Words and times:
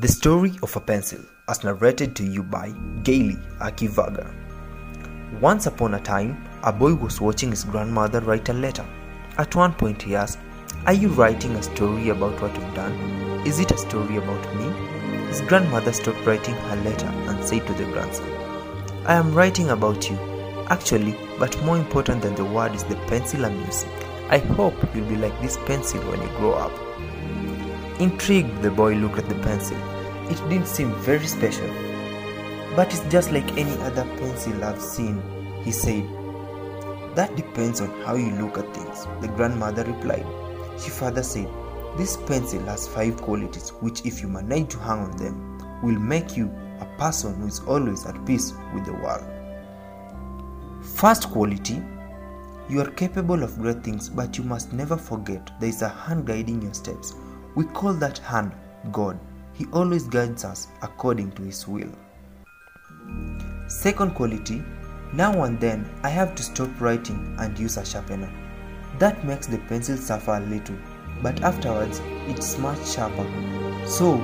The 0.00 0.08
Story 0.08 0.54
of 0.62 0.74
a 0.76 0.80
Pencil, 0.80 1.20
as 1.46 1.62
narrated 1.62 2.16
to 2.16 2.24
you 2.24 2.42
by 2.42 2.72
Gaily 3.02 3.36
Akivaga. 3.58 4.34
Once 5.42 5.66
upon 5.66 5.92
a 5.92 6.00
time, 6.00 6.42
a 6.62 6.72
boy 6.72 6.94
was 6.94 7.20
watching 7.20 7.50
his 7.50 7.64
grandmother 7.64 8.20
write 8.20 8.48
a 8.48 8.54
letter. 8.54 8.86
At 9.36 9.54
one 9.54 9.74
point, 9.74 10.00
he 10.00 10.16
asked, 10.16 10.38
Are 10.86 10.94
you 10.94 11.08
writing 11.08 11.54
a 11.54 11.62
story 11.62 12.08
about 12.08 12.40
what 12.40 12.54
you've 12.54 12.74
done? 12.74 12.94
Is 13.46 13.58
it 13.58 13.72
a 13.72 13.76
story 13.76 14.16
about 14.16 14.56
me? 14.56 14.70
His 15.26 15.42
grandmother 15.42 15.92
stopped 15.92 16.24
writing 16.24 16.54
her 16.54 16.76
letter 16.76 17.08
and 17.28 17.44
said 17.44 17.66
to 17.66 17.74
the 17.74 17.84
grandson, 17.92 18.26
I 19.04 19.16
am 19.16 19.34
writing 19.34 19.68
about 19.68 20.08
you. 20.08 20.16
Actually, 20.70 21.14
but 21.38 21.62
more 21.62 21.76
important 21.76 22.22
than 22.22 22.34
the 22.36 22.44
word 22.46 22.74
is 22.74 22.84
the 22.84 22.96
pencil 23.08 23.44
I'm 23.44 23.66
using. 23.66 23.90
I 24.30 24.38
hope 24.38 24.82
you'll 24.94 25.10
be 25.10 25.16
like 25.16 25.38
this 25.42 25.58
pencil 25.66 26.00
when 26.04 26.22
you 26.22 26.28
grow 26.38 26.54
up. 26.54 26.72
Intrigued, 28.00 28.62
the 28.62 28.70
boy 28.70 28.94
looked 28.94 29.18
at 29.18 29.28
the 29.28 29.34
pencil. 29.36 29.76
It 30.30 30.38
didn't 30.48 30.68
seem 30.68 30.90
very 31.02 31.26
special. 31.26 31.68
But 32.74 32.94
it's 32.94 33.04
just 33.12 33.30
like 33.30 33.58
any 33.58 33.76
other 33.82 34.04
pencil 34.16 34.64
I've 34.64 34.80
seen, 34.80 35.22
he 35.62 35.70
said. 35.70 36.08
That 37.14 37.36
depends 37.36 37.82
on 37.82 37.90
how 38.00 38.14
you 38.14 38.30
look 38.40 38.56
at 38.56 38.74
things, 38.74 39.06
the 39.20 39.28
grandmother 39.28 39.84
replied. 39.84 40.26
She 40.80 40.88
further 40.88 41.22
said, 41.22 41.46
This 41.98 42.16
pencil 42.16 42.62
has 42.62 42.88
five 42.88 43.20
qualities 43.20 43.68
which, 43.80 44.06
if 44.06 44.22
you 44.22 44.28
manage 44.28 44.70
to 44.70 44.78
hang 44.78 45.00
on 45.00 45.16
them, 45.18 45.58
will 45.82 46.00
make 46.00 46.38
you 46.38 46.50
a 46.80 46.86
person 46.96 47.34
who 47.34 47.48
is 47.48 47.60
always 47.60 48.06
at 48.06 48.24
peace 48.24 48.54
with 48.74 48.86
the 48.86 48.94
world. 48.94 49.26
First 50.82 51.28
quality 51.28 51.82
you 52.70 52.80
are 52.80 52.90
capable 52.92 53.42
of 53.42 53.58
great 53.58 53.82
things, 53.82 54.08
but 54.08 54.38
you 54.38 54.44
must 54.44 54.72
never 54.72 54.96
forget 54.96 55.50
there 55.60 55.68
is 55.68 55.82
a 55.82 55.88
hand 55.88 56.24
guiding 56.24 56.62
your 56.62 56.72
steps. 56.72 57.14
We 57.54 57.64
call 57.64 57.94
that 57.94 58.18
hand 58.18 58.52
God. 58.92 59.18
He 59.54 59.66
always 59.72 60.04
guides 60.04 60.44
us 60.44 60.68
according 60.82 61.32
to 61.32 61.42
His 61.42 61.66
will. 61.66 61.92
Second 63.68 64.14
quality 64.14 64.62
now 65.12 65.42
and 65.42 65.58
then 65.58 65.88
I 66.04 66.08
have 66.08 66.34
to 66.36 66.42
stop 66.42 66.80
writing 66.80 67.34
and 67.38 67.58
use 67.58 67.76
a 67.76 67.84
sharpener. 67.84 68.32
That 68.98 69.24
makes 69.24 69.46
the 69.48 69.58
pencil 69.58 69.96
suffer 69.96 70.34
a 70.34 70.40
little, 70.40 70.76
but 71.22 71.42
afterwards 71.42 72.00
it's 72.28 72.58
much 72.58 72.86
sharper. 72.88 73.26
So, 73.86 74.16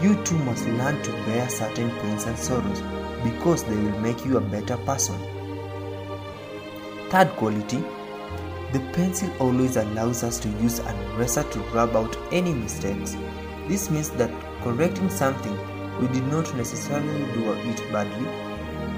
you 0.00 0.22
too 0.24 0.38
must 0.38 0.66
learn 0.66 1.02
to 1.02 1.12
bear 1.24 1.48
certain 1.48 1.90
pains 1.98 2.24
and 2.24 2.38
sorrows 2.38 2.80
because 3.24 3.64
they 3.64 3.74
will 3.76 3.98
make 4.00 4.24
you 4.24 4.36
a 4.36 4.40
better 4.40 4.76
person. 4.78 5.18
Third 7.10 7.30
quality 7.36 7.84
the 8.72 8.80
pencil 8.92 9.28
always 9.40 9.76
allows 9.76 10.22
us 10.22 10.38
to 10.38 10.48
use 10.62 10.78
an 10.78 10.96
eraser 11.12 11.42
to 11.42 11.58
rub 11.74 11.96
out 11.96 12.16
any 12.32 12.54
mistakes. 12.54 13.16
This 13.66 13.90
means 13.90 14.10
that 14.10 14.30
correcting 14.62 15.10
something 15.10 15.56
we 16.00 16.06
did 16.08 16.24
not 16.28 16.54
necessarily 16.56 17.32
do 17.32 17.52
it 17.52 17.92
badly, 17.92 18.28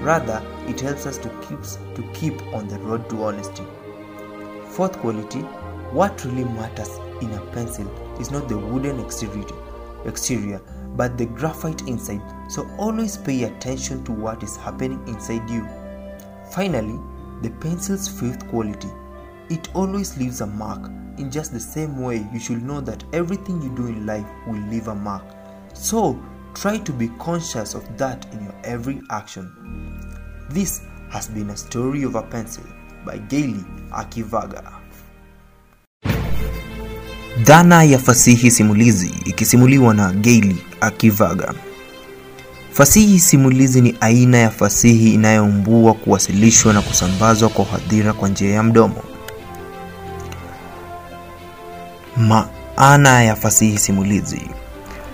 rather 0.01 0.45
it 0.67 0.79
helps 0.79 1.05
us 1.07 1.17
to 1.17 1.29
keep 1.41 1.61
to 1.95 2.03
keep 2.13 2.39
on 2.53 2.67
the 2.67 2.77
road 2.79 3.09
to 3.09 3.23
honesty. 3.23 3.63
Fourth 4.69 4.99
quality, 4.99 5.39
what 5.91 6.23
really 6.23 6.45
matters 6.45 6.99
in 7.21 7.31
a 7.31 7.41
pencil 7.51 7.87
is 8.19 8.29
not 8.29 8.47
the 8.47 8.57
wooden 8.57 8.99
exterior, 8.99 9.45
exterior 10.05 10.61
but 10.95 11.17
the 11.17 11.25
graphite 11.25 11.81
inside. 11.87 12.21
So 12.47 12.69
always 12.77 13.17
pay 13.17 13.43
attention 13.43 14.03
to 14.03 14.11
what 14.11 14.43
is 14.43 14.55
happening 14.55 15.01
inside 15.07 15.49
you. 15.49 15.67
Finally, 16.51 16.99
the 17.41 17.49
pencil's 17.59 18.07
fifth 18.07 18.47
quality 18.49 18.89
it 19.49 19.69
always 19.75 20.17
leaves 20.17 20.41
a 20.41 20.47
mark. 20.47 20.89
In 21.17 21.29
just 21.29 21.51
the 21.53 21.59
same 21.59 22.01
way, 22.01 22.25
you 22.33 22.39
should 22.39 22.63
know 22.63 22.81
that 22.81 23.03
everything 23.13 23.61
you 23.61 23.69
do 23.75 23.87
in 23.87 24.05
life 24.05 24.25
will 24.47 24.61
leave 24.69 24.87
a 24.87 24.95
mark. 24.95 25.23
So, 25.73 26.19
try 26.55 26.77
to 26.79 26.91
be 26.91 27.07
conscious 27.19 27.75
of 27.75 27.83
that 27.97 28.25
in 28.33 28.43
your 28.43 28.55
every 28.63 29.01
action. 29.09 29.51
This 30.49 30.81
has 31.11 31.27
been 31.27 31.49
a 31.51 31.57
story 31.57 32.03
of 32.03 32.15
a 32.15 32.23
pencil 32.23 32.63
by 33.05 33.17
Gaily 33.19 33.63
Akivaga. 33.91 34.79
Dhana 37.43 37.83
ya 37.83 37.99
fasihi 37.99 38.51
simulizi 38.51 39.07
ikisimuliwa 39.25 39.93
na 39.93 40.11
Gaily 40.13 40.57
Akivaga. 40.81 41.53
Fasihi 42.71 43.19
simulizi 43.19 43.81
ni 43.81 43.95
aina 43.99 44.37
ya 44.37 44.49
fasihi 44.49 45.13
inayoumbua 45.13 45.93
kuwasilishwa 45.93 46.73
na 46.73 46.81
kusambazwa 46.81 47.49
kwa 47.49 47.65
hadhira 47.65 48.13
kwa 48.13 48.29
njia 48.29 48.49
ya 48.49 48.63
mdomo. 48.63 49.03
Maana 52.17 53.23
ya 53.23 53.35
fasihi 53.35 53.77
simulizi. 53.77 54.41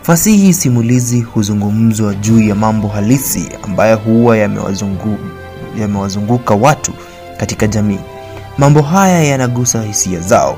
Fasihi 0.02 0.54
simulizi 0.54 1.22
huzungumzwa 1.22 2.14
juu 2.16 2.40
ya 2.42 2.56
mambo 2.56 2.88
halisi 2.88 3.50
ambayo 3.64 3.98
huwa 3.98 4.38
yamewazunguka 4.38 5.24
yamewazunguka 5.80 6.54
watu 6.56 6.92
katika 7.38 7.68
jamii. 7.68 8.00
Mambo 8.58 8.82
haya 8.82 9.24
yanagusa 9.24 9.84
hisia 9.84 10.20
zao. 10.20 10.58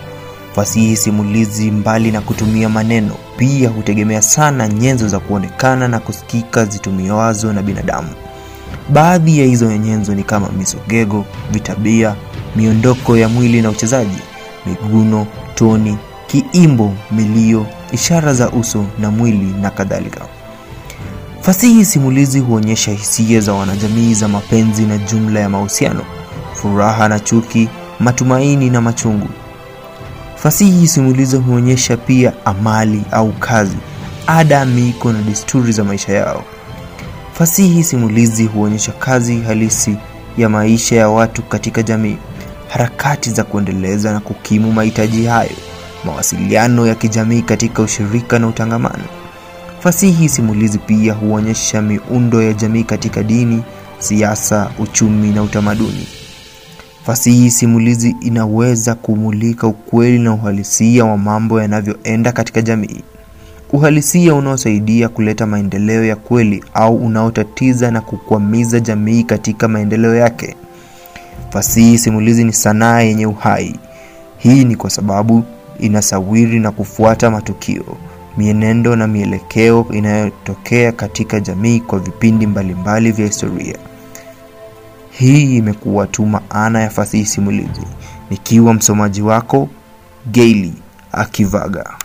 Fasihi 0.55 0.95
simulizi, 0.97 1.71
mbali 1.71 2.11
na 2.11 2.21
kutumia 2.21 2.69
maneno, 2.69 3.11
pia 3.37 3.69
hutegemea 3.69 4.21
sana 4.21 4.67
nyenzo 4.67 5.07
za 5.07 5.19
kuonekana 5.19 5.87
na 5.87 5.99
kusikika 5.99 6.65
zitumiwazo 6.65 7.53
na 7.53 7.61
binadamu. 7.61 8.09
Baadhi 8.89 9.39
ya 9.39 9.45
hizo 9.45 9.77
nyenzo 9.77 10.15
ni 10.15 10.23
kama 10.23 10.49
misogego, 10.49 11.25
vitabia, 11.51 12.15
miondoko 12.55 13.17
ya 13.17 13.29
mwili 13.29 13.61
na 13.61 13.69
uchezaji, 13.69 14.17
miguno, 14.65 15.27
toni, 15.55 15.97
kiimbo, 16.31 16.93
milio, 17.11 17.65
ishara 17.91 18.33
za 18.33 18.49
uso 18.49 18.85
na 18.99 19.11
mwili 19.11 19.53
na 19.61 19.69
kadhalika. 19.69 20.21
Fasihi 21.41 21.85
simulizi 21.85 22.39
huonyesha 22.39 22.91
hisia 22.91 23.39
za 23.39 23.53
wanajamii 23.53 24.13
za 24.13 24.27
mapenzi 24.27 24.81
na 24.85 24.97
jumla 24.97 25.39
ya 25.39 25.49
mahusiano, 25.49 26.01
furaha 26.53 27.07
na 27.07 27.19
chuki, 27.19 27.69
matumaini 27.99 28.69
na 28.69 28.81
machungu. 28.81 29.27
Fasihi 30.35 30.87
simulizi 30.87 31.37
huonyesha 31.37 31.97
pia 31.97 32.33
amali 32.45 33.03
au 33.11 33.31
kazi, 33.31 33.77
ada, 34.27 34.65
miko 34.65 35.13
na 35.13 35.21
desturi 35.21 35.71
za 35.71 35.83
maisha 35.83 36.13
yao. 36.13 36.43
Fasihi 37.33 37.83
simulizi 37.83 38.45
huonyesha 38.45 38.91
kazi 38.91 39.41
halisi 39.41 39.95
ya 40.37 40.49
maisha 40.49 40.95
ya 40.95 41.09
watu 41.09 41.41
katika 41.41 41.83
jamii, 41.83 42.17
harakati 42.69 43.29
za 43.31 43.43
kuendeleza 43.43 44.13
na 44.13 44.19
kukimu 44.19 44.71
mahitaji 44.73 45.25
hayo 45.25 45.70
mawasiliano 46.05 46.87
ya 46.87 46.95
kijamii 46.95 47.41
katika 47.41 47.81
ushirika 47.81 48.39
na 48.39 48.47
utangamano. 48.47 49.03
Fasihi 49.79 50.29
simulizi 50.29 50.77
pia 50.77 51.13
huonyesha 51.13 51.81
miundo 51.81 52.41
ya 52.43 52.53
jamii 52.53 52.83
katika 52.83 53.23
dini, 53.23 53.63
siasa, 53.99 54.71
uchumi 54.79 55.31
na 55.31 55.43
utamaduni. 55.43 56.07
Fasihi 57.05 57.51
simulizi 57.51 58.15
inaweza 58.21 58.95
kumulika 58.95 59.67
ukweli 59.67 60.19
na 60.19 60.33
uhalisia 60.33 61.05
wa 61.05 61.17
mambo 61.17 61.61
yanavyoenda 61.61 62.31
katika 62.31 62.61
jamii, 62.61 63.01
uhalisia 63.73 64.33
unaosaidia 64.35 65.09
kuleta 65.09 65.45
maendeleo 65.45 66.03
ya 66.05 66.15
kweli 66.15 66.63
au 66.73 66.95
unaotatiza 66.95 67.91
na 67.91 68.01
kukwamiza 68.01 68.79
jamii 68.79 69.23
katika 69.23 69.67
maendeleo 69.67 70.15
yake. 70.15 70.55
Fasihi 71.49 71.97
simulizi 71.97 72.43
ni 72.43 72.53
sanaa 72.53 72.99
yenye 73.01 73.25
uhai. 73.25 73.75
Hii 74.37 74.63
ni 74.65 74.75
kwa 74.75 74.89
sababu 74.89 75.43
inasawiri 75.81 76.59
na 76.59 76.71
kufuata 76.71 77.31
matukio, 77.31 77.83
mienendo 78.37 78.95
na 78.95 79.07
mielekeo 79.07 79.85
inayotokea 79.93 80.91
katika 80.91 81.39
jamii 81.39 81.79
kwa 81.79 81.99
vipindi 81.99 82.47
mbalimbali 82.47 83.11
vya 83.11 83.25
historia. 83.25 83.77
Hii 85.11 85.57
imekuwa 85.57 86.07
tu 86.07 86.25
maana 86.25 86.81
ya 86.81 86.89
fasihi 86.89 87.25
simulizi, 87.25 87.81
nikiwa 88.29 88.73
msomaji 88.73 89.21
wako 89.21 89.69
Gaily 90.31 90.73
Akivaga. 91.11 92.00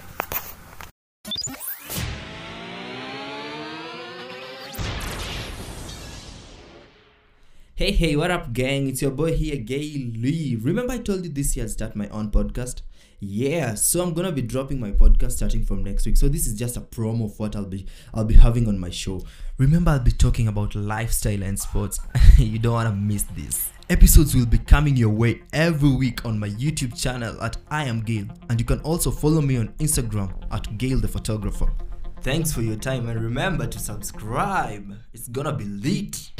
Hey, 7.78 7.92
hey, 7.92 8.16
what 8.16 8.30
up, 8.30 8.54
gang? 8.54 8.88
It's 8.88 9.02
your 9.02 9.10
boy 9.10 9.36
here, 9.36 9.56
Gaily. 9.56 10.56
Remember, 10.56 10.94
I 10.94 10.96
told 10.96 11.24
you 11.24 11.30
this 11.30 11.54
year 11.54 11.66
I'd 11.66 11.70
start 11.70 11.94
my 11.94 12.08
own 12.08 12.30
podcast? 12.30 12.80
Yeah, 13.20 13.74
so 13.74 14.02
I'm 14.02 14.14
gonna 14.14 14.32
be 14.32 14.40
dropping 14.40 14.80
my 14.80 14.92
podcast 14.92 15.32
starting 15.32 15.62
from 15.62 15.84
next 15.84 16.06
week. 16.06 16.16
So 16.16 16.26
this 16.26 16.46
is 16.46 16.58
just 16.58 16.78
a 16.78 16.80
promo 16.80 17.26
of 17.26 17.38
what 17.38 17.54
I'll 17.54 17.66
be 17.66 17.84
I'll 18.14 18.24
be 18.24 18.32
having 18.32 18.66
on 18.66 18.78
my 18.78 18.88
show. 18.88 19.20
Remember, 19.58 19.90
I'll 19.90 19.98
be 19.98 20.10
talking 20.10 20.48
about 20.48 20.74
lifestyle 20.74 21.42
and 21.42 21.60
sports. 21.60 22.00
you 22.38 22.58
don't 22.58 22.72
wanna 22.72 22.92
miss 22.92 23.24
this. 23.36 23.68
Episodes 23.90 24.34
will 24.34 24.46
be 24.46 24.56
coming 24.56 24.96
your 24.96 25.10
way 25.10 25.42
every 25.52 25.90
week 25.90 26.24
on 26.24 26.38
my 26.38 26.48
YouTube 26.48 26.98
channel 26.98 27.38
at 27.42 27.58
I 27.70 27.84
am 27.84 28.00
Gail, 28.00 28.24
and 28.48 28.58
you 28.58 28.64
can 28.64 28.80
also 28.80 29.10
follow 29.10 29.42
me 29.42 29.58
on 29.58 29.68
Instagram 29.80 30.32
at 30.50 30.78
Gail 30.78 30.98
the 30.98 31.08
Photographer. 31.08 31.70
Thanks 32.22 32.54
for 32.54 32.62
your 32.62 32.76
time, 32.76 33.06
and 33.10 33.22
remember 33.22 33.66
to 33.66 33.78
subscribe. 33.78 34.94
It's 35.12 35.28
gonna 35.28 35.52
be 35.52 35.64
lit. 35.66 36.30